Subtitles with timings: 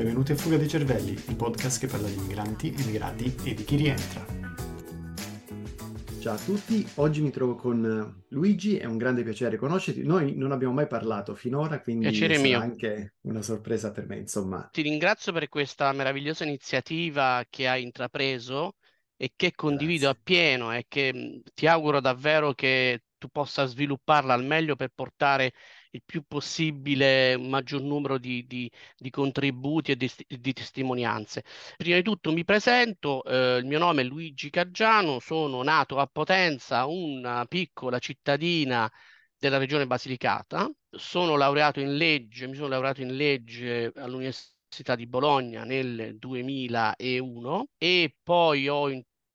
[0.00, 3.76] Benvenuti a Fuga dei Cervelli, il podcast che parla di migranti, immigrati e di chi
[3.76, 4.24] rientra.
[6.22, 10.02] Ciao a tutti, oggi mi trovo con Luigi, è un grande piacere conoscerti.
[10.02, 12.58] Noi non abbiamo mai parlato finora, quindi piacere sarà mio.
[12.60, 14.70] anche una sorpresa per me, insomma.
[14.72, 18.76] Ti ringrazio per questa meravigliosa iniziativa che hai intrapreso
[19.18, 20.18] e che condivido Grazie.
[20.18, 25.52] appieno e che ti auguro davvero che tu possa svilupparla al meglio per portare
[25.92, 31.44] il più possibile un maggior numero di, di, di contributi e di, di, testimonianze.
[31.76, 36.06] Prima di tutto mi presento, eh, il mio nome è Luigi Caggiano, sono nato a
[36.06, 38.90] Potenza, una piccola cittadina
[39.38, 45.64] della regione Basilicata, sono laureato in legge, mi sono laureato in legge all'Università di Bologna
[45.64, 48.88] nel 2001 e poi ho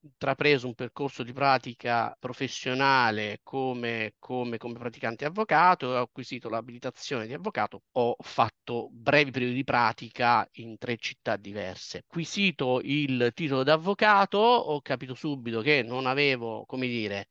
[0.06, 7.34] intrapreso un percorso di pratica professionale come, come, come praticante avvocato, ho acquisito l'abilitazione di
[7.34, 12.00] avvocato, ho fatto brevi periodi di pratica in tre città diverse.
[12.08, 17.28] Acquisito il titolo d'avvocato, ho capito subito che non avevo, come dire,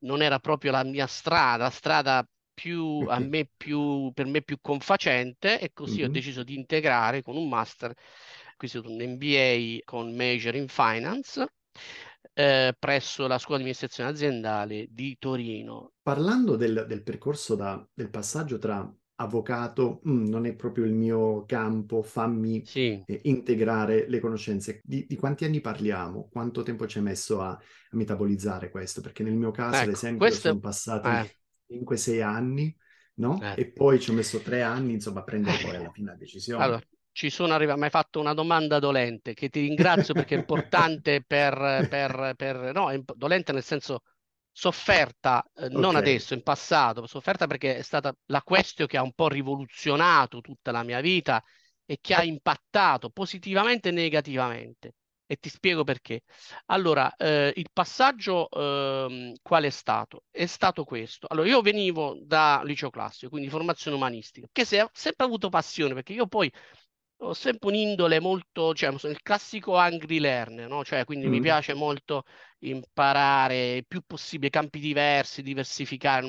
[0.00, 4.58] non era proprio la mia strada, la strada più, a me più, per me più
[4.60, 6.08] confacente e così mm-hmm.
[6.08, 7.92] ho deciso di integrare con un master,
[8.52, 11.46] acquisito un MBA con major in finance
[12.32, 15.92] eh, presso la scuola di amministrazione aziendale di Torino.
[16.02, 21.44] Parlando del, del percorso da, del passaggio tra avvocato, mm, non è proprio il mio
[21.46, 23.02] campo, fammi sì.
[23.04, 24.80] eh, integrare le conoscenze.
[24.84, 26.28] Di, di, quanti anni parliamo?
[26.30, 27.60] Quanto tempo ci hai messo a, a
[27.92, 29.00] metabolizzare questo?
[29.00, 30.48] Perché nel mio caso, ecco, ad esempio, questo...
[30.48, 31.08] sono passati
[31.68, 31.82] eh.
[31.84, 32.76] 5-6 anni,
[33.14, 33.40] no?
[33.42, 33.62] Eh.
[33.62, 36.62] E poi ci ho messo 3 anni, insomma, a prendere poi alla fine la decisione.
[36.62, 36.82] Allora,
[37.18, 41.20] ci sono arrivato, mi hai fatto una domanda dolente che ti ringrazio perché è importante
[41.26, 44.02] per, per, per no, è dolente nel senso
[44.52, 46.00] sofferta, eh, non okay.
[46.00, 50.70] adesso, in passato, sofferta perché è stata la question che ha un po' rivoluzionato tutta
[50.70, 51.42] la mia vita
[51.84, 54.94] e che ha impattato positivamente e negativamente.
[55.26, 56.22] E ti spiego perché.
[56.66, 60.22] Allora, eh, il passaggio eh, qual è stato?
[60.30, 61.26] È stato questo.
[61.28, 65.94] Allora, io venivo da liceo classico, quindi formazione umanistica, che se, ho sempre avuto passione,
[65.94, 66.50] perché io poi
[67.20, 70.84] ho sempre un'indole molto, cioè, sono il classico angry learner, no?
[70.84, 71.30] Cioè, quindi mm.
[71.30, 72.24] mi piace molto
[72.60, 76.26] imparare il più possibile campi diversi, diversificare.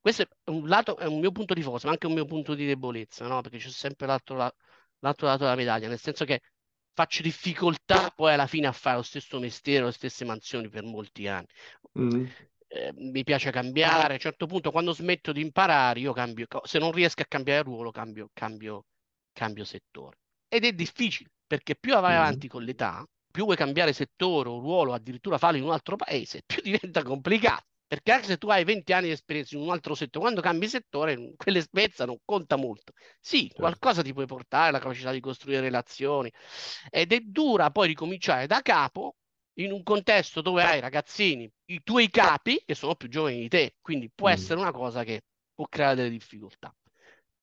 [0.00, 2.54] Questo è un lato, è un mio punto di forza, ma anche un mio punto
[2.54, 3.40] di debolezza, no?
[3.42, 6.40] Perché c'è sempre l'altro, l'altro lato della medaglia, nel senso che
[6.94, 11.28] faccio difficoltà poi alla fine a fare lo stesso mestiere, le stesse mansioni per molti
[11.28, 11.46] anni.
[11.98, 12.24] Mm.
[12.68, 16.78] Eh, mi piace cambiare, a un certo punto quando smetto di imparare io cambio, se
[16.78, 18.86] non riesco a cambiare ruolo cambio, cambio,
[19.36, 20.16] cambio settore.
[20.48, 22.18] Ed è difficile, perché più vai mm.
[22.18, 26.42] avanti con l'età, più vuoi cambiare settore o ruolo, addirittura farlo in un altro paese,
[26.46, 27.66] più diventa complicato.
[27.88, 30.66] Perché anche se tu hai 20 anni di esperienza in un altro settore, quando cambi
[30.66, 32.92] settore, quell'esperienza non conta molto.
[33.20, 33.60] Sì, certo.
[33.60, 36.32] qualcosa ti puoi portare, la capacità di costruire relazioni.
[36.90, 39.16] Ed è dura poi ricominciare da capo
[39.58, 43.76] in un contesto dove hai ragazzini, i tuoi capi, che sono più giovani di te.
[43.80, 44.32] Quindi può mm.
[44.32, 45.22] essere una cosa che
[45.54, 46.74] può creare delle difficoltà.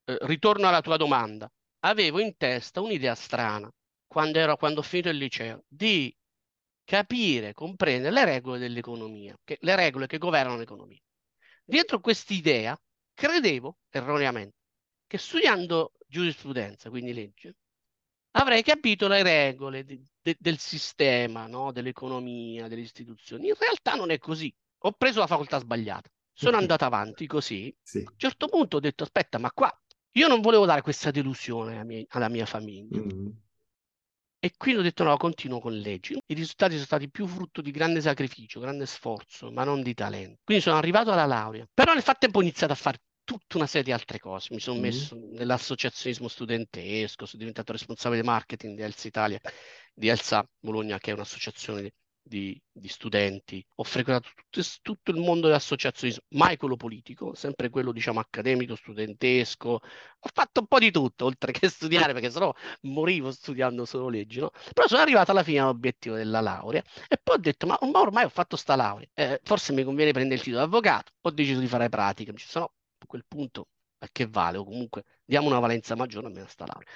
[0.06, 1.50] Eh, ritorno alla tua domanda
[1.86, 3.72] avevo in testa un'idea strana
[4.08, 6.16] quando, ero, quando ho finito il liceo di
[6.84, 11.00] capire, comprendere le regole dell'economia, che, le regole che governano l'economia.
[11.64, 12.78] Dietro quest'idea
[13.14, 14.58] credevo erroneamente
[15.08, 17.56] che studiando giurisprudenza, quindi legge,
[18.32, 21.72] avrei capito le regole di, de, del sistema, no?
[21.72, 23.48] dell'economia, delle istituzioni.
[23.48, 24.54] In realtà non è così.
[24.86, 26.10] Ho preso la facoltà sbagliata.
[26.34, 27.76] Sono andato avanti così.
[27.82, 28.00] Sì.
[28.00, 29.72] A un certo punto ho detto, aspetta, ma qua
[30.13, 33.00] io non volevo dare questa delusione alla mia, alla mia famiglia.
[33.00, 33.28] Mm.
[34.40, 36.18] E quindi ho detto no, continuo con leggi.
[36.25, 40.41] I risultati sono stati più frutto di grande sacrificio, grande sforzo, ma non di talento.
[40.44, 41.66] Quindi sono arrivato alla laurea.
[41.73, 44.53] Però nel frattempo ho iniziato a fare tutta una serie di altre cose.
[44.53, 44.81] Mi sono mm.
[44.81, 49.40] messo nell'associazionismo studentesco, sono diventato responsabile marketing di Elsa Italia,
[49.94, 55.47] di Elsa Bologna, che è un'associazione di di, studenti, ho frequentato tutto, tutto, il mondo
[55.47, 61.25] dell'associazionismo, mai quello politico, sempre quello diciamo accademico, studentesco, ho fatto un po' di tutto
[61.25, 64.52] oltre che studiare perché sennò morivo studiando solo leggi, no?
[64.73, 68.26] Però sono arrivato alla fine all'obiettivo della laurea e poi ho detto ma, ma ormai
[68.26, 71.59] ho fatto sta laurea, eh, forse mi conviene prendere il titolo di avvocato, ho deciso
[71.59, 72.66] di fare pratica, mi sono
[72.97, 73.67] a quel punto
[73.99, 74.58] a che vale?
[74.58, 76.87] O comunque diamo una valenza maggiore a sta laurea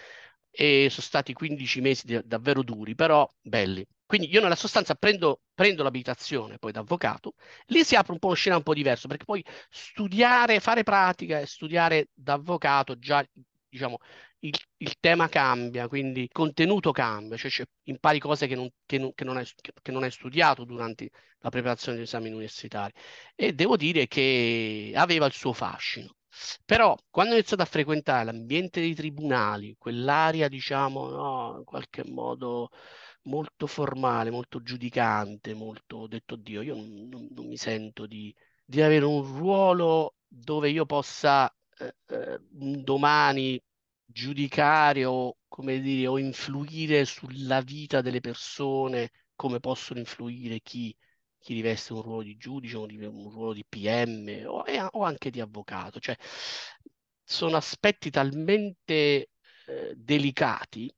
[0.59, 3.85] e sono stati 15 mesi davvero duri, però belli.
[4.07, 7.35] Quindi io nella sostanza prendo, prendo l'abilitazione poi da avvocato,
[7.67, 11.39] lì si apre un po' uno scena un po' diverso, perché poi studiare, fare pratica
[11.39, 13.23] e studiare da avvocato già
[13.69, 13.99] diciamo,
[14.39, 18.97] il, il, tema cambia, quindi il contenuto cambia, cioè, cioè impari cose che non, che,
[18.97, 19.45] non, che, non hai,
[19.81, 22.93] che non, hai, studiato durante la preparazione degli esami universitari.
[23.35, 26.16] E devo dire che aveva il suo fascino.
[26.65, 32.69] Però quando ho iniziato a frequentare l'ambiente dei tribunali, quell'area, diciamo, no, in qualche modo
[33.23, 38.33] molto formale, molto giudicante, molto ho detto Dio, io non, non, non mi sento di,
[38.65, 43.61] di, avere un ruolo dove io possa eh, eh, domani
[44.05, 50.95] giudicare o, come dire, o influire sulla vita delle persone come possono influire chi,
[51.47, 55.97] chi riveste un ruolo di giudice, un, ruolo di PM o, o, anche di avvocato.
[55.97, 56.17] Cioè,
[57.23, 59.29] sono aspetti talmente
[59.65, 60.93] eh, delicati,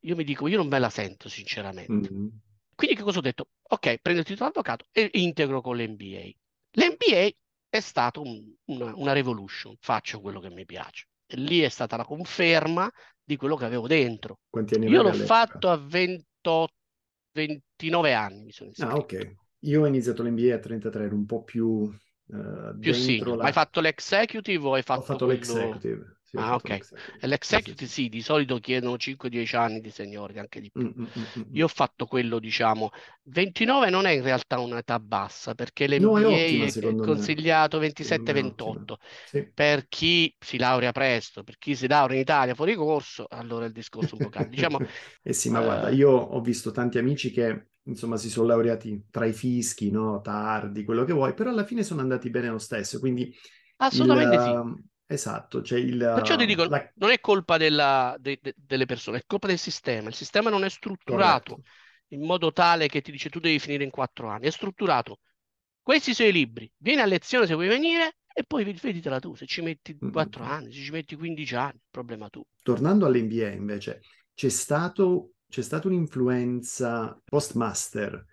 [0.00, 2.10] io mi dico, io non me la sento sinceramente.
[2.10, 2.26] Mm-hmm.
[2.74, 3.48] Quindi che cosa ho detto?
[3.68, 6.30] Ok, prendo il titolo avvocato e integro con l'NBA.
[6.70, 7.28] L'NBA
[7.68, 11.08] è stato un, una, una revolution, faccio quello che mi piace.
[11.26, 12.90] E lì è stata la conferma
[13.22, 14.38] di quello che avevo dentro.
[14.88, 16.72] Io l'ho fatto a 28,
[17.34, 18.44] 29 anni.
[18.44, 19.36] Mi sono ah, ok.
[19.60, 21.92] Io ho iniziato l'NBA a 33, ero un po' più
[22.26, 23.36] Uh, più senior.
[23.36, 23.42] La...
[23.42, 25.40] Ma hai fatto l'executive o hai fatto, Ho fatto quello...
[25.40, 26.13] l'executive.
[26.34, 26.78] Sì, ah, ok.
[27.20, 30.82] L'executive sì, di solito chiedono 5-10 anni di seniority, anche di più.
[30.82, 32.90] Mm, mm, mm, mm, Io ho fatto quello, diciamo,
[33.24, 38.98] 29 non è in realtà un'età bassa, perché l'NBA no, è, ottima, è consigliato 27-28.
[39.26, 39.48] Sì.
[39.54, 43.72] Per chi si laurea presto, per chi si laurea in Italia fuori corso, allora il
[43.72, 44.50] discorso un po' cambia.
[44.56, 44.78] diciamo,
[45.22, 45.64] eh sì, ma uh...
[45.64, 50.20] guarda, io ho visto tanti amici che insomma si sono laureati tra i fischi, no?
[50.20, 53.32] tardi, quello che vuoi, però alla fine sono andati bene lo stesso, quindi...
[53.76, 55.98] Assolutamente il, sì Esatto, c'è il...
[55.98, 56.90] Perciò ti dico, la...
[56.96, 60.08] non è colpa della, de, de, delle persone, è colpa del sistema.
[60.08, 61.70] Il sistema non è strutturato Corretto.
[62.08, 64.46] in modo tale che ti dice tu devi finire in quattro anni.
[64.46, 65.20] È strutturato.
[65.82, 66.70] Questi sono i libri.
[66.78, 69.34] Vieni a lezione se vuoi venire e poi veditela tu.
[69.34, 72.42] Se ci metti quattro anni, se ci metti 15 anni, problema tu.
[72.62, 74.00] Tornando all'NBA invece,
[74.34, 78.24] c'è stato, c'è stata un'influenza postmaster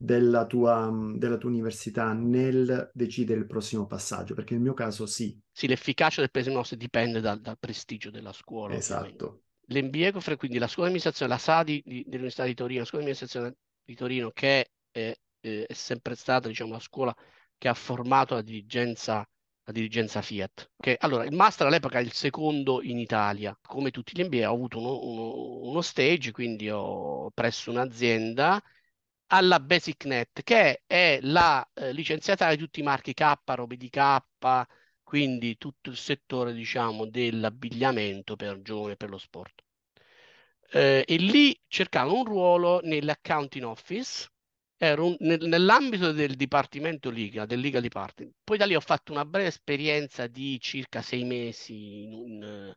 [0.00, 4.34] della tua, della tua università nel decidere il prossimo passaggio?
[4.34, 5.36] Perché nel mio caso sì.
[5.50, 8.76] Sì, l'efficacia del presenosse dipende dal, dal, prestigio della scuola.
[8.76, 9.42] Esatto.
[9.66, 13.10] L'MBA quindi la scuola di amministrazione, la SADI di, dell'Università di Torino, la scuola di
[13.10, 17.14] amministrazione di Torino, che è, è, è sempre stata diciamo, la scuola
[17.58, 19.28] che ha formato la dirigenza
[19.68, 20.70] la dirigenza Fiat.
[20.78, 23.54] Che, allora, il master all'epoca è il secondo in Italia.
[23.60, 28.62] Come tutti gli MBA ho avuto uno, uno, uno stage, quindi ho presso un'azienda
[29.28, 34.20] alla BasicNet, che è la eh, licenziataria di tutti i marchi K, robe di K,
[35.02, 39.62] quindi tutto il settore, diciamo, dell'abbigliamento per giovani e per lo sport.
[40.70, 44.28] Eh, e lì cercavo un ruolo nell'accounting office,
[44.78, 48.34] un, nel, nell'ambito del dipartimento Liga, del Legal Department.
[48.44, 52.74] Poi da lì ho fatto una breve esperienza di circa sei mesi in un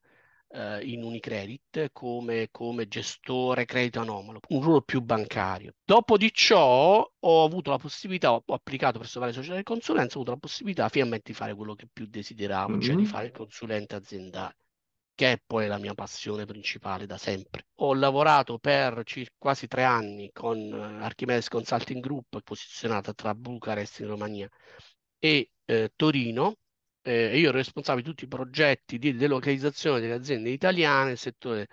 [0.53, 5.73] eh, in Unicredit come, come gestore credito anomalo, un ruolo più bancario.
[5.83, 10.21] Dopo di ciò ho avuto la possibilità, ho applicato presso varie società di consulenza, ho
[10.21, 12.81] avuto la possibilità finalmente di fare quello che più desideravo, mm-hmm.
[12.81, 14.55] cioè di fare il consulente aziendale
[15.13, 17.67] che è poi la mia passione principale da sempre.
[17.81, 23.99] Ho lavorato per circa quasi tre anni con uh, Archimedes Consulting Group, posizionata tra Bucarest
[23.99, 24.49] in Romania
[25.19, 26.55] e eh, Torino,
[27.03, 31.67] eh, io ero responsabile di tutti i progetti di delocalizzazione delle aziende italiane nel settore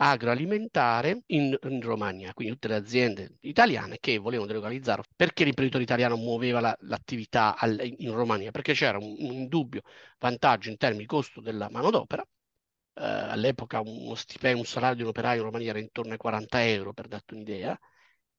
[0.00, 6.16] agroalimentare in, in, Romagna, quindi tutte le aziende italiane che volevano delocalizzare perché l'imprenditore italiano
[6.16, 9.82] muoveva la, l'attività al, in Romagna, perché c'era un, un indubbio
[10.18, 12.22] vantaggio in termini di costo della manodopera.
[12.22, 16.64] Eh, all'epoca uno stipendio, un salario di un operaio in Romagna era intorno ai 40
[16.66, 17.78] euro, per darti un'idea,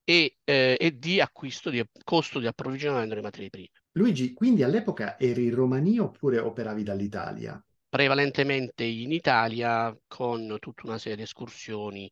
[0.04, 3.70] e, eh, e di acquisto, di costo di approvvigionamento delle materie prime.
[4.00, 7.62] Luigi, quindi all'epoca eri in Romania oppure operavi dall'Italia?
[7.90, 12.10] Prevalentemente in Italia con tutta una serie di escursioni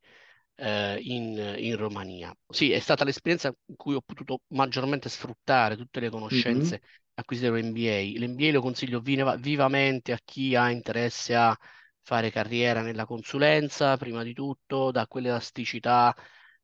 [0.56, 2.36] eh, in, in, Romania.
[2.50, 7.14] Sì, è stata l'esperienza in cui ho potuto maggiormente sfruttare tutte le conoscenze mm-hmm.
[7.14, 8.20] acquisite dall'NBA.
[8.20, 11.58] L'NBA lo consiglio viva, vivamente a chi ha interesse a
[12.02, 16.14] fare carriera nella consulenza, prima di tutto, da quell'elasticità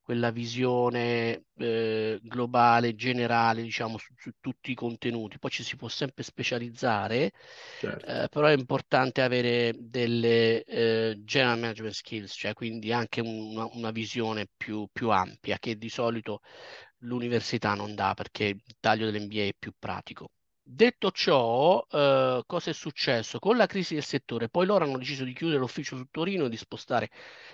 [0.03, 5.39] quella visione eh, globale, generale, diciamo, su, su, tutti i contenuti.
[5.39, 7.31] Poi ci si può sempre specializzare,
[7.79, 8.05] certo.
[8.05, 13.91] eh, però è importante avere delle eh, general management skills, cioè quindi anche una, una
[13.91, 16.41] visione più, più, ampia che di solito
[16.99, 20.31] l'università non dà perché il taglio dell'MBA è più pratico.
[20.65, 23.39] Detto ciò, eh, cosa è successo?
[23.39, 26.49] Con la crisi del settore, poi loro hanno deciso di chiudere l'ufficio su Torino e
[26.49, 27.09] di spostare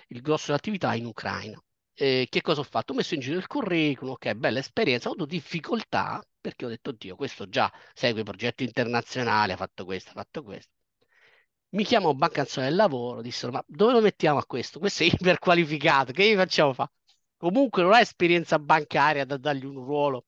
[0.08, 1.60] il grosso dell'attività in Ucraina
[2.00, 2.92] eh, che cosa ho fatto?
[2.92, 6.92] Ho messo in giro il curriculum, ok, bella esperienza, ho avuto difficoltà perché ho detto,
[6.92, 10.72] Dio, questo già segue progetti internazionali, ha fatto questo, ha fatto questo.
[11.70, 14.78] Mi chiamò Banca Nazionale del Lavoro, dissero, ma dove lo mettiamo a questo?
[14.78, 16.90] Questo è iperqualificato, che gli facciamo fare?
[17.36, 20.24] Comunque non ha esperienza bancaria da dargli un ruolo.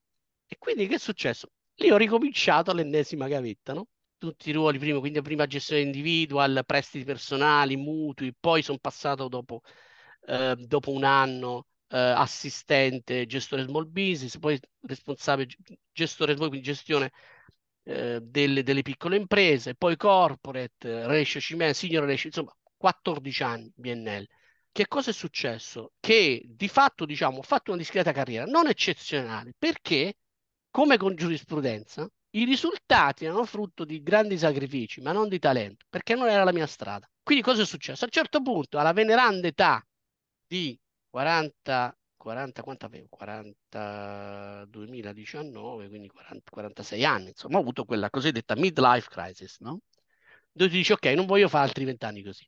[0.46, 1.48] E quindi che è successo?
[1.76, 3.88] Lì ho ricominciato l'ennesima gavetta, no?
[4.18, 9.62] tutti i ruoli prima, quindi prima gestione individual, prestiti personali, mutui, poi sono passato dopo,
[10.26, 15.54] eh, dopo un anno eh, assistente, gestore small business, poi responsabile
[15.92, 17.10] gestore small, gestione
[17.84, 24.26] eh, delle, delle, piccole imprese, poi corporate, relationship, senior relationship, insomma 14 anni BNL.
[24.72, 25.92] Che cosa è successo?
[26.00, 30.14] Che di fatto, diciamo, ho fatto una discreta carriera, non eccezionale, perché,
[30.70, 36.14] come con giurisprudenza, i risultati erano frutto di grandi sacrifici, ma non di talento, perché
[36.14, 37.06] non era la mia strada.
[37.22, 38.04] Quindi cosa è successo?
[38.04, 39.84] A un certo punto, alla veneranda età
[40.52, 40.78] di
[41.08, 43.06] 40, 40 quanto avevo?
[43.08, 49.80] 40, 2019, quindi 40, 46 anni, insomma, ho avuto quella cosiddetta midlife crisis, no?
[50.52, 52.46] Dove ti dici, ok, non voglio fare altri vent'anni così.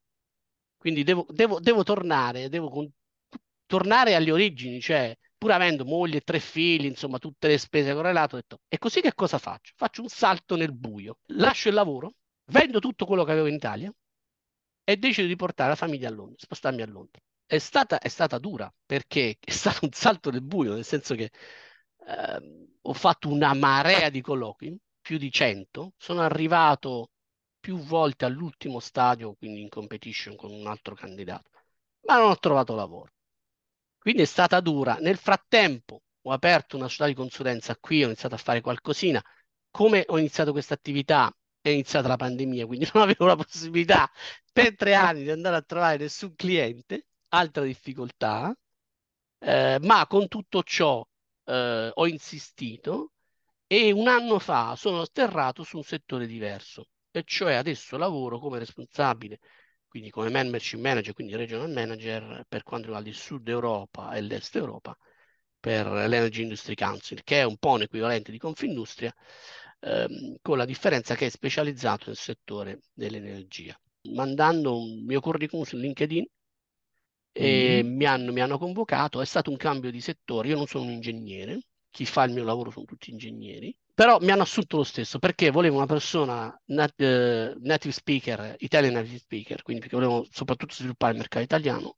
[0.77, 2.91] Quindi devo, devo, devo tornare, devo con,
[3.67, 8.35] tornare alle origini, cioè pur avendo moglie e tre figli, insomma, tutte le spese correlate,
[8.35, 9.73] ho detto, e così che cosa faccio?
[9.77, 12.15] Faccio un salto nel buio, lascio il lavoro,
[12.47, 13.91] vendo tutto quello che avevo in Italia
[14.85, 17.21] e decido di portare la famiglia a Londra, spostarmi a Londra.
[17.47, 21.31] È stata, è stata dura perché è stato un salto nel buio, nel senso che
[22.07, 27.11] eh, ho fatto una marea di colloqui, più di 100, sono arrivato
[27.61, 31.51] più volte all'ultimo stadio, quindi in competition con un altro candidato,
[32.07, 33.13] ma non ho trovato lavoro.
[33.99, 34.97] Quindi è stata dura.
[35.01, 39.23] Nel frattempo ho aperto una società di consulenza qui, ho iniziato a fare qualcosina.
[39.71, 41.35] Come ho iniziato questa attività?
[41.61, 44.11] È iniziata la pandemia, quindi non avevo la possibilità
[44.53, 48.55] per tre anni di andare a trovare nessun cliente, altra difficoltà,
[49.39, 51.07] eh, ma con tutto ciò
[51.45, 53.13] eh, ho insistito
[53.67, 58.59] e un anno fa sono atterrato su un settore diverso, e cioè adesso lavoro come
[58.59, 59.39] responsabile
[59.95, 64.57] quindi come membership manager, quindi regional manager per quanto riguarda il sud Europa e l'est
[64.57, 64.97] Europa
[65.61, 69.15] per l'Energy Industry Council, che è un po' un equivalente di Confindustria,
[69.81, 73.79] ehm, con la differenza che è specializzato nel settore dell'energia.
[74.13, 76.27] Mandando un mio curriculum su LinkedIn,
[77.37, 77.97] e mm-hmm.
[77.97, 80.93] mi, hanno, mi hanno convocato, è stato un cambio di settore, io non sono un
[80.93, 81.61] ingegnere,
[81.91, 85.51] chi fa il mio lavoro sono tutti ingegneri, però mi hanno assunto lo stesso perché
[85.51, 91.13] volevo una persona nat- uh, native speaker, Italian native speaker, quindi perché volevo soprattutto sviluppare
[91.13, 91.97] il mercato italiano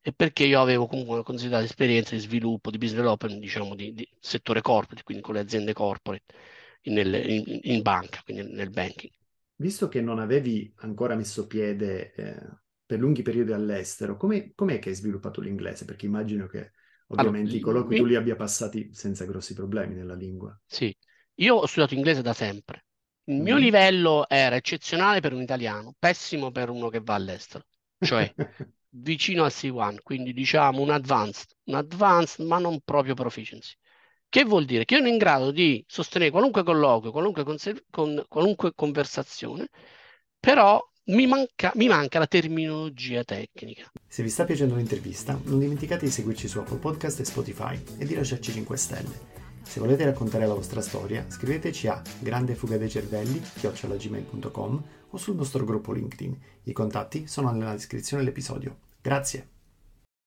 [0.00, 3.92] e perché io avevo comunque una considerata esperienza di sviluppo, di business development, diciamo, di,
[3.92, 6.34] di settore corporate, quindi con le aziende corporate
[6.82, 9.12] in, in, in, banca, quindi nel banking.
[9.56, 14.90] Visto che non avevi ancora messo piede eh, per lunghi periodi all'estero, come, com'è che
[14.90, 15.84] hai sviluppato l'inglese?
[15.84, 16.72] Perché immagino che
[17.08, 20.58] ovviamente allora, i colloqui tu li abbia passati senza grossi problemi nella lingua.
[20.66, 20.94] Sì,
[21.36, 22.84] io ho studiato inglese da sempre.
[23.24, 23.58] Il mio mm.
[23.58, 27.64] livello era eccezionale per un italiano, pessimo per uno che va all'estero,
[27.98, 28.32] cioè
[28.94, 33.74] vicino al C1, quindi diciamo un advanced, un advanced ma non proprio proficiency.
[34.28, 34.84] Che vuol dire?
[34.84, 39.68] Che io sono in grado di sostenere qualunque colloquio, qualunque, conser- con, qualunque conversazione,
[40.40, 43.90] però mi manca, mi manca, la terminologia tecnica.
[44.06, 48.04] Se vi sta piacendo l'intervista, non dimenticate di seguirci su Apple Podcast e Spotify e
[48.04, 49.40] di lasciarci 5 stelle.
[49.62, 56.40] Se volete raccontare la vostra storia, scriveteci a grandefugadeicervelli.gmail.com o sul nostro gruppo LinkedIn.
[56.64, 58.78] I contatti sono nella descrizione dell'episodio.
[59.00, 59.48] Grazie.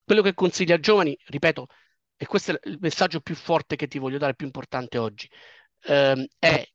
[0.04, 1.68] Quello che consiglio ai giovani, ripeto,
[2.18, 5.30] e questo è il messaggio più forte che ti voglio dare, più importante oggi,
[5.84, 6.68] ehm, è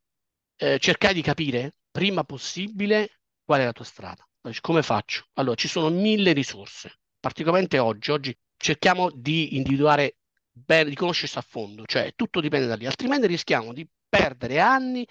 [0.57, 3.20] eh, cercare di capire prima possibile
[3.51, 4.25] qual è la tua strada.
[4.61, 5.27] Come faccio?
[5.35, 8.13] Allora, ci sono mille risorse, particolarmente oggi.
[8.13, 10.19] Oggi cerchiamo di individuare
[10.53, 15.05] bene, di conoscersi a fondo, cioè tutto dipende da lì, altrimenti rischiamo di perdere anni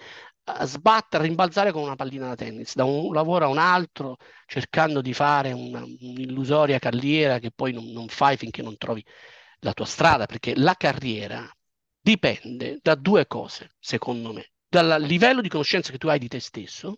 [0.46, 4.16] a sbattere, a rimbalzare con una pallina da tennis, da un lavoro a un altro,
[4.46, 9.06] cercando di fare una, un'illusoria carriera che poi non, non fai finché non trovi
[9.60, 11.46] la tua strada, perché la carriera
[12.00, 16.40] dipende da due cose, secondo me, dal livello di conoscenza che tu hai di te
[16.40, 16.96] stesso,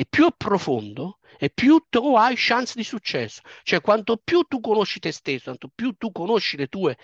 [0.00, 3.40] e più è profondo e più tu hai chance di successo.
[3.64, 6.96] Cioè, quanto più tu conosci te stesso, quanto più tu conosci le tue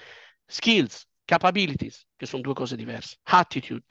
[0.46, 3.84] skills, capabilities, che sono due cose diverse, attitude,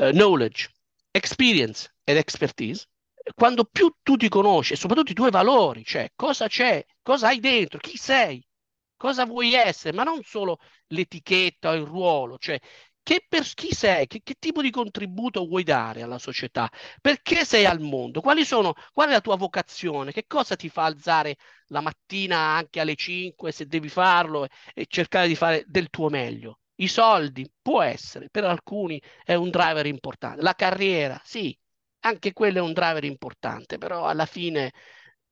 [0.00, 0.68] uh, knowledge,
[1.10, 2.86] experience ed expertise,
[3.34, 7.40] quando più tu ti conosci e soprattutto i tuoi valori, cioè cosa c'è, cosa hai
[7.40, 8.46] dentro, chi sei,
[8.94, 10.58] cosa vuoi essere, ma non solo
[10.88, 12.60] l'etichetta o il ruolo, cioè
[13.02, 17.64] che per chi sei, che, che, tipo di contributo vuoi dare alla società, perché sei
[17.64, 21.36] al mondo, sono, qual è la tua vocazione, che cosa ti fa alzare
[21.68, 26.60] la mattina anche alle 5 se devi farlo e cercare di fare del tuo meglio.
[26.76, 30.42] I soldi può essere, per alcuni è un driver importante.
[30.42, 31.56] La carriera, sì,
[32.00, 34.72] anche quello è un driver importante, però alla fine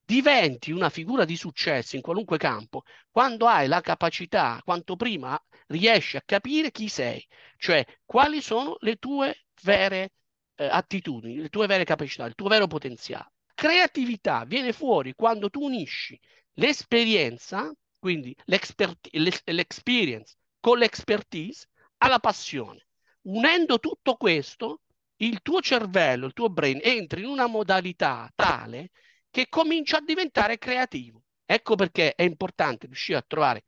[0.03, 2.83] diventi una figura di successo in qualunque campo.
[3.11, 7.25] Quando hai la capacità, quanto prima riesci a capire chi sei,
[7.57, 10.13] cioè quali sono le tue vere
[10.55, 13.31] eh, attitudini, le tue vere capacità, il tuo vero potenziale.
[13.53, 16.19] Creatività viene fuori quando tu unisci
[16.53, 22.85] l'esperienza, quindi l'experience con l'expertise, alla passione.
[23.23, 24.81] Unendo tutto questo,
[25.17, 28.91] il tuo cervello, il tuo brain entra in una modalità tale
[29.29, 31.23] che comincia a diventare creativo.
[31.45, 33.63] Ecco perché è importante riuscire a trovare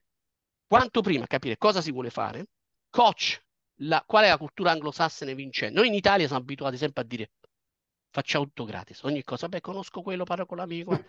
[0.69, 2.45] quanto prima capire cosa si vuole fare,
[2.91, 3.43] coach,
[3.81, 5.73] la, qual è la cultura anglosassone vincente.
[5.73, 7.31] Noi in Italia siamo abituati sempre a dire
[8.11, 11.03] facciamo tutto gratis, ogni cosa, beh conosco quello, parlo con l'amico.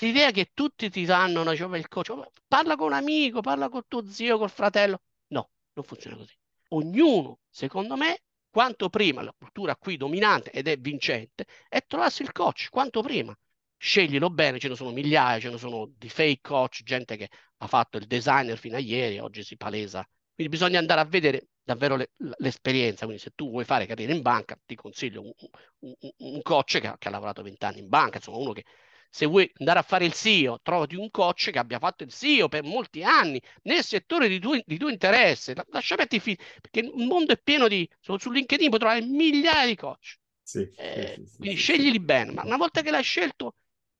[0.00, 2.12] L'idea che tutti ti danno una cioè, il coach,
[2.48, 5.00] parla con un amico, parla con tuo zio, col fratello.
[5.28, 6.34] No, non funziona così.
[6.70, 12.32] Ognuno, secondo me, quanto prima la cultura qui dominante ed è vincente, è trovarsi il
[12.32, 13.36] coach, quanto prima.
[13.78, 17.28] Sceglilo bene, ce ne sono migliaia, ce ne sono di fake coach, gente che
[17.58, 20.06] ha fatto il designer fino a ieri, oggi si palesa.
[20.34, 23.04] Quindi bisogna andare a vedere davvero le, l'esperienza.
[23.04, 25.32] Quindi se tu vuoi fare carriera in banca, ti consiglio un,
[25.80, 28.64] un, un coach che ha, che ha lavorato vent'anni in banca, insomma uno che
[29.10, 32.48] se vuoi andare a fare il CEO, trovati un coach che abbia fatto il CEO
[32.48, 35.54] per molti anni nel settore di tuo, di tuo interesse.
[35.68, 37.88] Lascia aperti i figli, perché il mondo è pieno di...
[38.00, 40.18] Su LinkedIn puoi trovare migliaia di coach.
[40.42, 43.54] Sì, eh, sì, sì, quindi sceglili bene, ma una volta che l'hai scelto,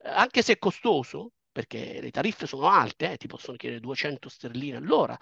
[0.07, 4.77] anche se è costoso, perché le tariffe sono alte, eh, ti possono chiedere 200 sterline
[4.77, 5.17] all'ora,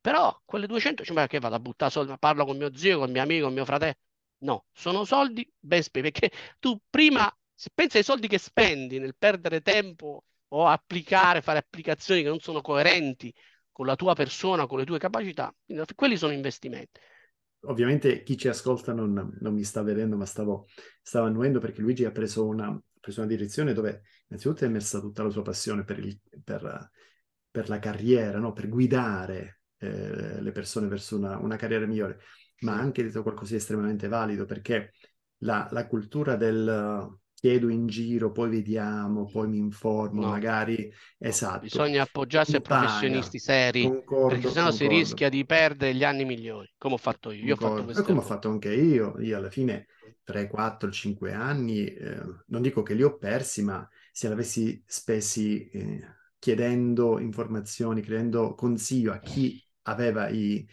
[0.00, 3.10] però quelle 200, cioè, che vado a buttare soldi, ma parlo con mio zio, con
[3.10, 3.94] mio amico, con mio fratello.
[4.40, 9.16] No, sono soldi ben spesi, perché tu prima se pensi ai soldi che spendi nel
[9.16, 13.34] perdere tempo o applicare, fare applicazioni che non sono coerenti
[13.72, 15.52] con la tua persona, con le tue capacità,
[15.94, 17.00] quelli sono investimenti.
[17.62, 20.66] Ovviamente chi ci ascolta non, non mi sta vedendo, ma stavo,
[21.02, 25.22] stavo annuendo perché Luigi ha preso una, preso una direzione dove innanzitutto è emersa tutta
[25.22, 26.90] la sua passione per, il, per,
[27.50, 28.52] per la carriera, no?
[28.52, 32.20] per guidare eh, le persone verso una, una carriera migliore,
[32.60, 34.92] ma ha anche detto qualcosa di estremamente valido perché
[35.38, 41.60] la, la cultura del chiedo in giro, poi vediamo, poi mi informo, no, magari esatto.
[41.60, 44.76] Bisogna appoggiarsi a professionisti seri, concordo, perché sennò concordo.
[44.76, 47.44] si rischia di perdere gli anni migliori, come ho fatto io.
[47.44, 49.14] io ho fatto come ho fatto anche io.
[49.20, 49.86] Io alla fine
[50.24, 53.88] 3, 4, 5 anni, eh, non dico che li ho persi, ma
[54.18, 56.00] se li avessi spesi eh,
[56.40, 60.68] chiedendo informazioni, chiedendo consiglio a chi aveva i,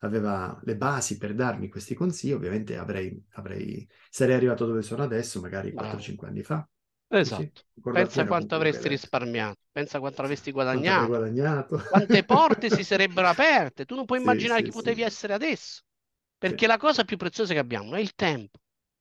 [0.00, 5.40] aveva le basi per darmi questi consigli, ovviamente avrei, avrei sarei arrivato dove sono adesso,
[5.40, 6.68] magari 4-5 anni fa.
[7.08, 7.62] Esatto.
[7.90, 11.80] Pensa quanto avresti risparmiato, pensa quanto avresti guadagnato, guadagnato.
[11.88, 13.86] quante porte si sarebbero aperte.
[13.86, 15.80] Tu non puoi sì, immaginare sì, chi potevi essere adesso,
[16.36, 18.58] perché la cosa più preziosa che abbiamo è il tempo.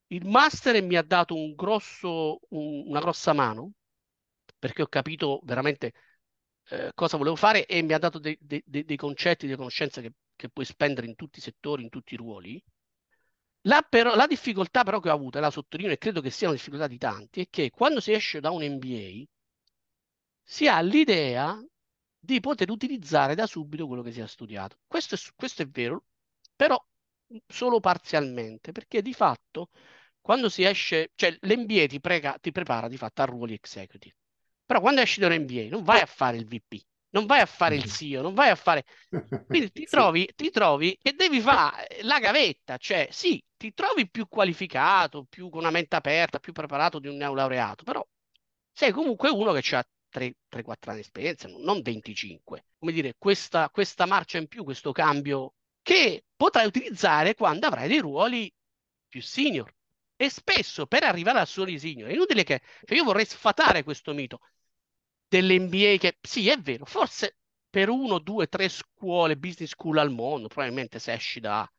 [0.08, 3.74] Il master mi ha dato un grosso, un, una grossa mano,
[4.60, 5.94] perché ho capito veramente
[6.70, 10.12] eh, cosa volevo fare e mi ha dato dei, dei, dei concetti, delle conoscenze che
[10.36, 12.62] che puoi spendere in tutti i settori, in tutti i ruoli.
[13.68, 16.48] La, però, la difficoltà però che ho avuto, e la sottolineo e credo che sia
[16.48, 19.24] una difficoltà di tanti, è che quando si esce da un MBA
[20.44, 21.62] si ha l'idea
[22.18, 24.78] di poter utilizzare da subito quello che si è studiato.
[24.88, 26.06] Questo è, questo è vero,
[26.56, 26.84] però
[27.48, 29.70] solo parzialmente, perché di fatto
[30.22, 34.16] quando si esce, cioè l'MBA ti, prega, ti prepara di fatto a ruoli executive,
[34.66, 37.46] però quando esci da un MBA non vai a fare il VP, non vai a
[37.46, 38.84] fare il CEO, non vai a fare...
[39.48, 44.28] Quindi ti, trovi, ti trovi che devi fare la gavetta, cioè sì, ti trovi più
[44.28, 48.06] qualificato, più con una mente aperta, più preparato di un neolaureato, però
[48.72, 52.66] sei comunque uno che ha 3-4 anni di esperienza, non 25.
[52.78, 55.54] Come dire, questa, questa marcia in più, questo cambio
[55.86, 58.52] che potrai utilizzare quando avrai dei ruoli
[59.08, 59.72] più senior.
[60.16, 62.62] E spesso per arrivare al suo senior è inutile che...
[62.84, 64.40] Cioè io vorrei sfatare questo mito
[65.28, 67.38] dell'NBA che sì, è vero, forse
[67.70, 71.72] per uno, due, tre scuole, business school al mondo, probabilmente se esci da,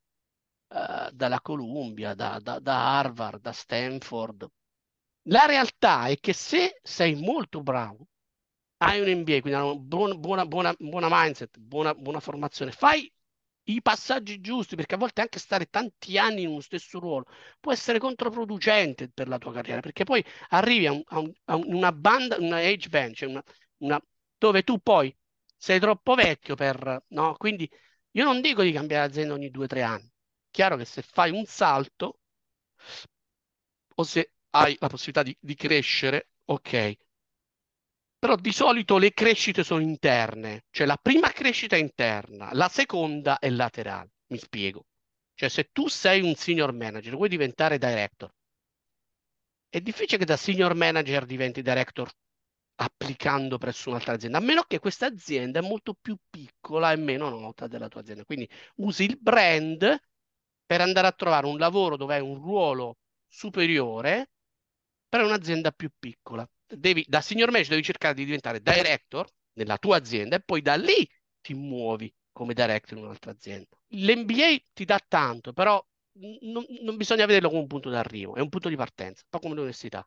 [0.68, 4.46] uh, dalla Columbia, da, da, da Harvard, da Stanford.
[5.28, 8.06] La realtà è che se sei molto bravo,
[8.78, 13.10] hai un MBA, quindi una buona, buona, buona, buona mindset, buona, buona formazione, fai
[13.68, 17.26] i passaggi giusti, perché a volte anche stare tanti anni in uno stesso ruolo
[17.60, 21.56] può essere controproducente per la tua carriera, perché poi arrivi a, un, a, un, a
[21.56, 23.42] una banda, una age band, cioè una,
[23.78, 24.00] una,
[24.38, 25.14] dove tu poi
[25.56, 27.04] sei troppo vecchio per...
[27.08, 27.34] No?
[27.36, 27.68] Quindi
[28.12, 30.10] io non dico di cambiare azienda ogni due o tre anni.
[30.50, 32.20] Chiaro che se fai un salto
[33.96, 36.96] o se hai la possibilità di, di crescere, ok,
[38.26, 43.38] però di solito le crescite sono interne, cioè la prima crescita è interna, la seconda
[43.38, 44.10] è laterale.
[44.32, 44.86] Mi spiego.
[45.32, 48.28] Cioè se tu sei un senior manager, vuoi diventare director,
[49.68, 52.10] è difficile che da senior manager diventi director
[52.76, 57.28] applicando presso un'altra azienda, a meno che questa azienda è molto più piccola e meno
[57.28, 58.24] nota della tua azienda.
[58.24, 59.96] Quindi usi il brand
[60.66, 62.96] per andare a trovare un lavoro dove hai un ruolo
[63.28, 64.30] superiore
[65.08, 66.44] per un'azienda più piccola.
[66.68, 70.74] Devi, da signor manager devi cercare di diventare director nella tua azienda e poi da
[70.76, 71.08] lì
[71.40, 73.76] ti muovi come director in un'altra azienda.
[73.88, 75.84] L'MBA ti dà tanto, però
[76.42, 79.38] non, non bisogna vederlo come un punto d'arrivo, è un punto di partenza, un po'
[79.38, 80.06] come l'università.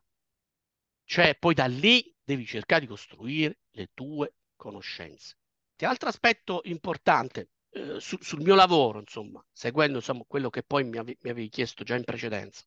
[1.04, 5.36] Cioè, poi da lì devi cercare di costruire le tue conoscenze.
[5.80, 10.98] Altro aspetto importante eh, su, sul mio lavoro, insomma, seguendo insomma, quello che poi mi,
[10.98, 12.64] ave, mi avevi chiesto già in precedenza,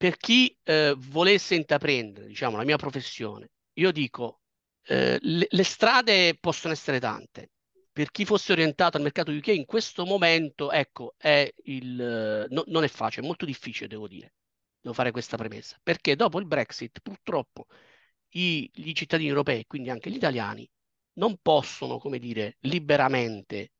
[0.00, 4.40] per chi eh, volesse intraprendere, diciamo, la mia professione, io dico,
[4.84, 7.50] eh, le, le, strade possono essere tante.
[7.92, 12.82] Per chi fosse orientato al mercato UK in questo momento, ecco, è il, no, non
[12.82, 14.32] è facile, è molto difficile, devo dire.
[14.80, 17.66] Devo fare questa premessa, perché dopo il Brexit, purtroppo,
[18.36, 20.66] i, gli cittadini europei, quindi anche gli italiani,
[21.18, 23.72] non possono, come dire, liberamente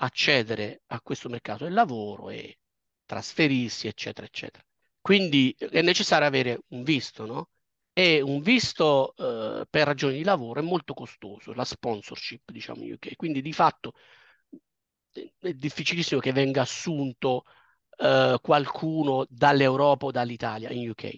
[0.00, 2.58] accedere a questo mercato del lavoro e
[3.06, 4.62] trasferirsi, eccetera, eccetera.
[5.02, 7.50] Quindi è necessario avere un visto, no?
[7.92, 12.92] E un visto eh, per ragioni di lavoro è molto costoso, la sponsorship, diciamo in
[12.92, 13.16] UK.
[13.16, 13.92] Quindi di fatto
[15.38, 17.44] è difficilissimo che venga assunto
[17.98, 21.16] eh, qualcuno dall'Europa o dall'Italia in UK.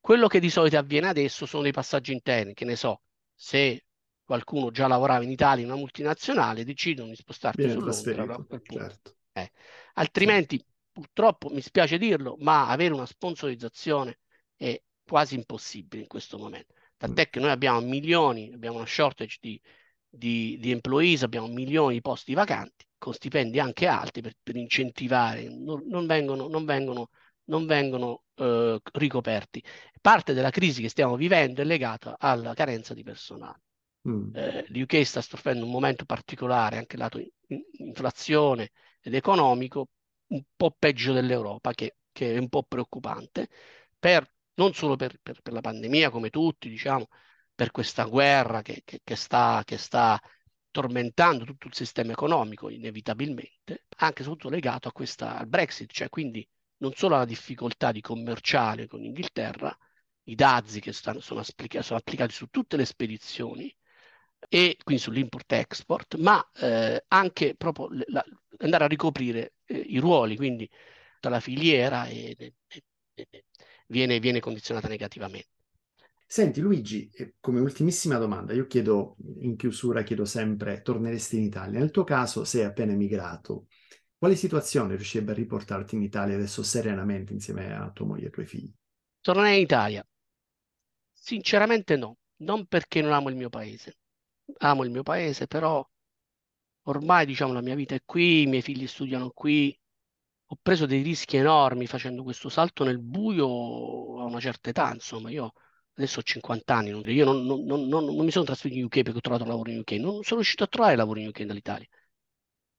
[0.00, 3.02] Quello che di solito avviene adesso sono dei passaggi interni, che ne so,
[3.34, 3.86] se
[4.24, 8.28] qualcuno già lavorava in Italia in una multinazionale, decidono di spostarsi su Londra.
[8.68, 9.16] Certo.
[9.32, 9.50] Eh.
[9.94, 10.64] Altrimenti.
[10.92, 14.18] Purtroppo, mi spiace dirlo, ma avere una sponsorizzazione
[14.56, 16.74] è quasi impossibile in questo momento.
[16.96, 17.30] Tant'è mm.
[17.30, 19.60] che noi abbiamo milioni, abbiamo una shortage di,
[20.08, 25.48] di, di employees, abbiamo milioni di posti vacanti, con stipendi anche alti per, per incentivare,
[25.48, 27.08] non, non, vengono, non vengono,
[27.44, 29.62] non vengono eh, ricoperti.
[30.00, 33.60] Parte della crisi che stiamo vivendo è legata alla carenza di personale.
[34.08, 34.34] Mm.
[34.34, 37.28] Eh, L'UK sta soffrendo un momento particolare, anche lato in,
[37.78, 39.88] inflazione ed economico,
[40.32, 43.48] un po' peggio dell'Europa, che, che è un po' preoccupante,
[43.98, 47.08] per, non solo per, per, per, la pandemia, come tutti, diciamo,
[47.54, 50.20] per questa guerra che, che, che, sta, che sta
[50.70, 56.46] tormentando tutto il sistema economico, inevitabilmente, anche soprattutto legato a questa, al Brexit, cioè quindi
[56.78, 59.76] non solo alla difficoltà di commerciare con l'Inghilterra,
[60.24, 63.74] i dazi che stanno, sono, applica- sono applicati su tutte le spedizioni,
[64.48, 68.24] e quindi sull'import-export, ma eh, anche proprio la,
[68.58, 70.68] andare a ricoprire eh, i ruoli, quindi
[71.20, 72.54] dalla filiera e, e,
[73.14, 73.44] e,
[73.86, 75.48] viene, viene condizionata negativamente.
[76.26, 81.78] Senti Luigi, come ultimissima domanda, io chiedo in chiusura, chiedo sempre, torneresti in Italia?
[81.78, 83.66] Nel tuo caso sei appena emigrato,
[84.16, 88.32] quale situazione riuscirebbe a riportarti in Italia adesso serenamente insieme a tua moglie e ai
[88.32, 88.72] tuoi figli?
[89.20, 90.06] Tornerei in Italia?
[91.12, 93.98] Sinceramente no, non perché non amo il mio paese,
[94.58, 95.86] amo il mio paese, però
[96.84, 99.76] ormai diciamo la mia vita è qui, i miei figli studiano qui,
[100.46, 103.46] ho preso dei rischi enormi facendo questo salto nel buio
[104.20, 105.52] a una certa età, insomma, io
[105.94, 109.18] adesso ho 50 anni, io non, non, non, non mi sono trasferito in UK perché
[109.18, 111.86] ho trovato lavoro in UK, non sono riuscito a trovare lavoro in UK dall'Italia.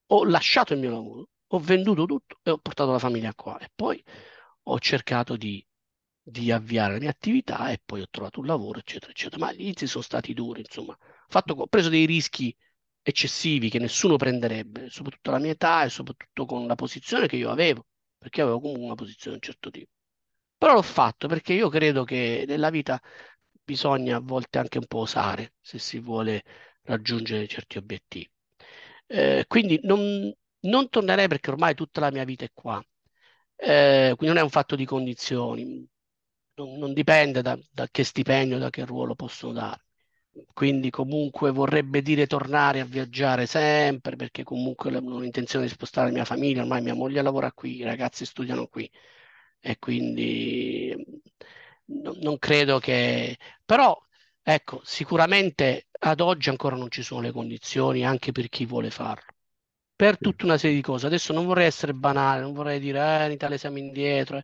[0.07, 3.57] Ho lasciato il mio lavoro, ho venduto tutto e ho portato la famiglia qua.
[3.59, 4.03] E poi
[4.63, 5.65] ho cercato di,
[6.21, 9.45] di avviare la mia attività e poi ho trovato un lavoro, eccetera, eccetera.
[9.45, 12.55] Ma gli inizi sono stati duri, insomma fatto, ho preso dei rischi
[13.01, 17.49] eccessivi che nessuno prenderebbe, soprattutto alla mia età e soprattutto con la posizione che io
[17.51, 17.85] avevo,
[18.17, 19.91] perché avevo comunque una posizione di un certo tipo.
[20.57, 23.01] Però l'ho fatto perché io credo che nella vita
[23.63, 26.43] bisogna a volte anche un po' osare se si vuole
[26.83, 28.29] raggiungere certi obiettivi.
[29.07, 32.83] Eh, quindi non, non, tornerei perché ormai tutta la mia vita è qua.
[33.55, 35.87] Eh, quindi non è un fatto di condizioni,
[36.55, 39.82] non, non dipende da, da che stipendio, da che ruolo possono dare
[40.53, 46.07] quindi comunque vorrebbe dire tornare a viaggiare sempre perché comunque non ho intenzione di spostare
[46.07, 48.89] la mia famiglia, ormai mia moglie lavora qui, i ragazzi studiano qui
[49.59, 50.95] e quindi
[51.85, 53.37] no, non credo che...
[53.65, 53.97] però
[54.41, 59.31] ecco, sicuramente ad oggi ancora non ci sono le condizioni anche per chi vuole farlo.
[59.95, 61.05] Per tutta una serie di cose.
[61.05, 64.41] Adesso non vorrei essere banale, non vorrei dire eh, in Italia siamo indietro.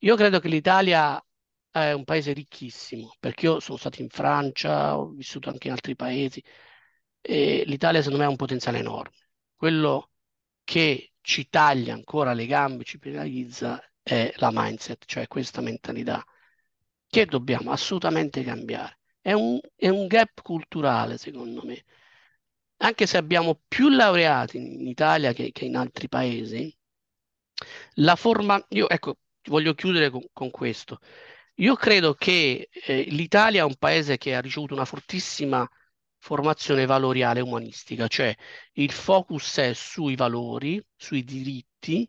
[0.00, 1.22] Io credo che l'Italia
[1.70, 5.94] è un paese ricchissimo, perché io sono stato in Francia, ho vissuto anche in altri
[5.96, 6.42] paesi
[7.20, 9.16] e l'Italia secondo me ha un potenziale enorme.
[9.56, 10.10] Quello
[10.64, 16.24] che ci taglia ancora le gambe, ci penalizza è la mindset, cioè questa mentalità
[17.08, 18.98] che dobbiamo assolutamente cambiare.
[19.20, 21.84] È un, è un gap culturale, secondo me.
[22.78, 26.74] Anche se abbiamo più laureati in Italia che, che in altri paesi,
[27.94, 30.98] la forma, io ecco, voglio chiudere con, con questo.
[31.60, 35.68] Io credo che eh, l'Italia è un paese che ha ricevuto una fortissima
[36.18, 38.34] formazione valoriale umanistica, cioè
[38.74, 42.08] il focus è sui valori, sui diritti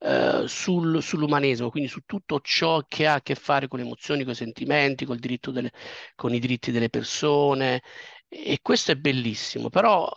[0.00, 4.22] eh, sul, sull'umanesimo, quindi su tutto ciò che ha a che fare con le emozioni,
[4.24, 5.72] con i sentimenti, delle,
[6.14, 7.82] con i diritti delle persone.
[8.28, 10.10] E questo è bellissimo, però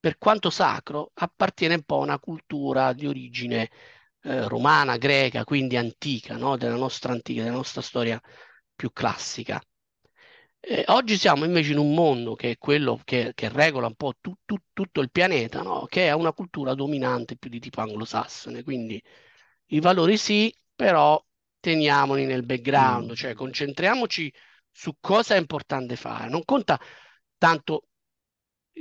[0.00, 3.70] per quanto sacro appartiene un po' a una cultura di origine
[4.22, 6.56] eh, romana, greca, quindi antica, no?
[6.56, 8.20] della nostra antica, della nostra storia
[8.74, 9.60] più classica.
[10.64, 14.14] Eh, oggi siamo invece in un mondo che è quello che, che regola un po'
[14.20, 15.86] tu, tu, tutto il pianeta, no?
[15.86, 19.02] che è una cultura dominante più di tipo anglosassone, quindi
[19.66, 21.22] i valori sì, però
[21.60, 23.14] teniamoli nel background, mm.
[23.14, 24.32] cioè concentriamoci
[24.70, 26.28] su cosa è importante fare.
[26.28, 26.80] Non conta
[27.38, 27.86] tanto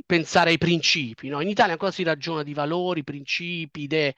[0.06, 1.42] pensare ai principi, no?
[1.42, 4.16] In Italia ancora si ragiona di valori, principi, idee.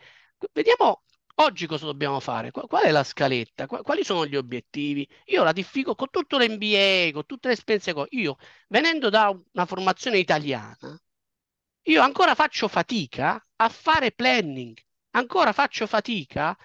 [0.51, 1.03] Vediamo
[1.35, 2.51] Oggi cosa dobbiamo fare?
[2.51, 3.65] Qual è la scaletta?
[3.65, 5.07] Quali sono gli obiettivi?
[5.25, 7.93] Io ratifico con tutto l'MBA, con tutte le esperienze.
[8.09, 10.97] Io, venendo da una formazione italiana,
[11.85, 14.77] io ancora faccio fatica a fare planning,
[15.11, 16.55] ancora faccio fatica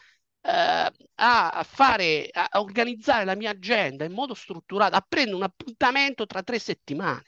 [0.43, 6.27] eh, a fare, a organizzare la mia agenda in modo strutturato, a prendere un appuntamento
[6.27, 7.25] tra tre settimane.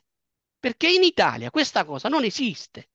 [0.59, 2.90] Perché in Italia questa cosa non esiste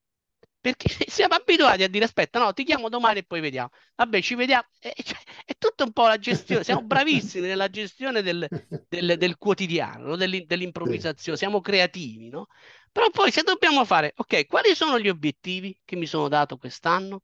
[0.65, 3.69] perché siamo abituati a dire aspetta, no, ti chiamo domani e poi vediamo.
[3.95, 4.63] Vabbè, ci vediamo.
[4.79, 8.47] È, cioè, è tutta un po' la gestione, siamo bravissimi nella gestione del,
[8.89, 10.15] del, del quotidiano, no?
[10.15, 12.47] dell'improvvisazione, siamo creativi, no?
[12.91, 17.21] Però poi se dobbiamo fare, ok, quali sono gli obiettivi che mi sono dato quest'anno?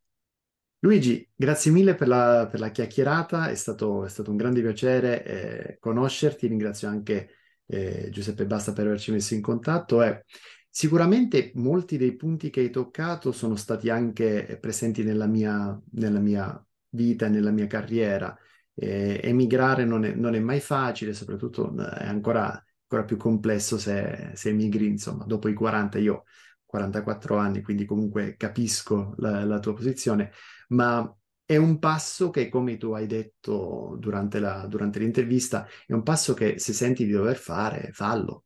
[0.84, 5.24] Luigi, grazie mille per la, per la chiacchierata, è stato, è stato, un grande piacere
[5.24, 10.04] eh, conoscerti, ringrazio anche eh, Giuseppe Basta per averci messo in contatto.
[10.04, 10.26] Eh.
[10.74, 16.66] Sicuramente molti dei punti che hai toccato sono stati anche presenti nella mia, nella mia
[16.92, 18.34] vita e nella mia carriera.
[18.74, 22.46] Eh, emigrare non è, non è, mai facile, soprattutto eh, è ancora,
[22.84, 26.24] ancora più complesso se, se, emigri, insomma, dopo i 40, io ho
[26.66, 30.32] 44 anni, quindi comunque capisco la, la tua posizione,
[30.70, 36.04] ma è un passo che, come tu hai detto durante, la, durante l'intervista, è un
[36.04, 38.46] passo che se senti di dover fare, fallo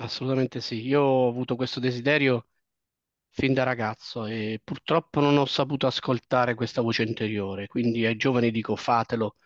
[0.00, 2.46] Assolutamente sì, io ho avuto questo desiderio
[3.30, 8.50] fin da ragazzo e purtroppo non ho saputo ascoltare questa voce interiore, quindi ai giovani
[8.52, 9.36] dico fatelo.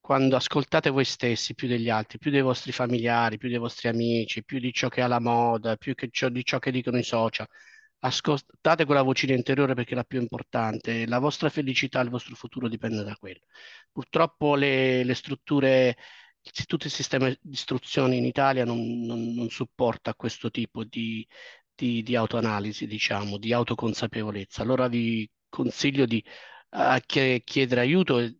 [0.00, 4.44] Quando ascoltate voi stessi più degli altri, più dei vostri familiari, più dei vostri amici,
[4.44, 7.04] più di ciò che è alla moda, più che ciò, di ciò che dicono i
[7.04, 7.46] social,
[8.00, 12.68] ascoltate quella vocina interiore perché è la più importante, la vostra felicità, il vostro futuro
[12.68, 13.40] dipende da quello.
[13.92, 15.96] Purtroppo le, le strutture
[16.66, 21.26] tutto il sistema di istruzione in Italia non, non, non supporta questo tipo di,
[21.74, 24.62] di, di, autoanalisi, diciamo, di autoconsapevolezza.
[24.62, 26.24] Allora vi consiglio di
[27.44, 28.34] chiedere aiuto e,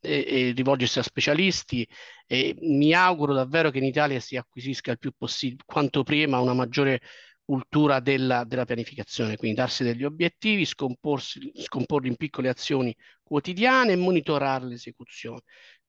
[0.00, 1.88] e, e, rivolgersi a specialisti
[2.26, 6.54] e mi auguro davvero che in Italia si acquisisca il più possibile, quanto prima, una
[6.54, 7.00] maggiore
[7.44, 14.66] cultura della, della, pianificazione, quindi darsi degli obiettivi, scomporli in piccole azioni quotidiane e monitorare
[14.66, 15.42] l'esecuzione,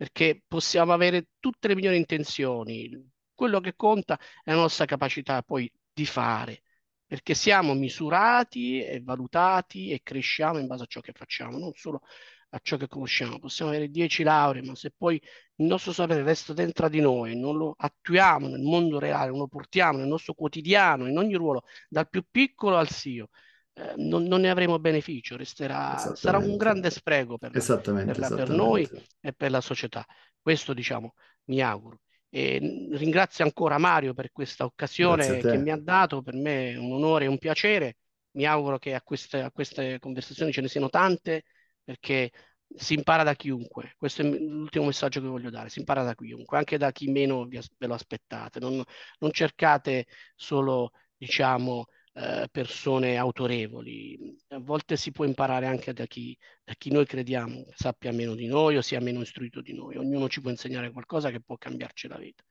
[0.03, 2.91] perché possiamo avere tutte le migliori intenzioni,
[3.33, 6.63] quello che conta è la nostra capacità poi di fare,
[7.05, 12.01] perché siamo misurati e valutati e cresciamo in base a ciò che facciamo, non solo
[12.49, 13.39] a ciò che conosciamo.
[13.39, 17.55] Possiamo avere 10 lauree, ma se poi il nostro sapere resta dentro di noi, non
[17.55, 22.09] lo attuiamo nel mondo reale, non lo portiamo nel nostro quotidiano, in ogni ruolo, dal
[22.09, 23.29] più piccolo al CEO,
[23.75, 28.49] eh, non, non, ne avremo beneficio, resterà, sarà un grande spreco per, esattamente, per, per
[28.49, 28.87] noi
[29.19, 30.05] e per la società.
[30.39, 32.01] Questo diciamo, mi auguro.
[32.29, 36.91] E ringrazio ancora Mario per questa occasione che mi ha dato, per me è un
[36.91, 37.97] onore e un piacere.
[38.31, 41.43] Mi auguro che a queste, a queste conversazioni ce ne siano tante
[41.83, 42.31] perché
[42.75, 43.93] si impara da chiunque.
[43.97, 45.69] Questo è l'ultimo messaggio che voglio dare.
[45.69, 48.59] Si impara da chiunque, anche da chi meno vi, ve lo aspettate.
[48.59, 48.81] Non,
[49.19, 54.37] non cercate solo, diciamo, eh, persone autorevoli.
[54.49, 58.45] A volte si può imparare anche da chi, da chi noi crediamo sappia meno di
[58.45, 59.97] noi o sia meno istruito di noi.
[59.97, 62.43] Ognuno ci può insegnare qualcosa che può cambiarci la vita.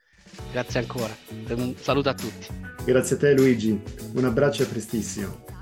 [0.50, 1.16] Grazie ancora.
[1.50, 2.46] Un saluto a tutti.
[2.84, 3.80] Grazie a te Luigi.
[4.14, 5.61] Un abbraccio e prestissimo.